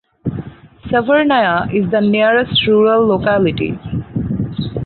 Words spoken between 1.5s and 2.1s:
is the